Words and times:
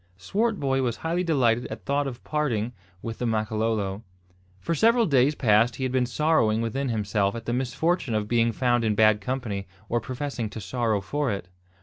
Swartboy 0.17 0.81
was 0.81 0.95
highly 1.05 1.23
delighted 1.23 1.67
at 1.67 1.85
thought 1.85 2.07
of 2.07 2.23
parting 2.23 2.73
with 3.03 3.19
the 3.19 3.27
Makololo. 3.27 4.01
For 4.59 4.73
several 4.73 5.05
days 5.05 5.35
past 5.35 5.75
he 5.75 5.83
had 5.83 5.91
been 5.91 6.07
sorrowing 6.07 6.59
within 6.59 6.89
himself 6.89 7.35
at 7.35 7.45
the 7.45 7.53
misfortune 7.53 8.15
of 8.15 8.27
being 8.27 8.51
found 8.51 8.83
in 8.83 8.95
bad 8.95 9.21
company, 9.21 9.67
or 9.89 10.01
professing 10.01 10.49
to 10.49 10.59
sorrow 10.59 11.01
for 11.01 11.29
it. 11.31 11.49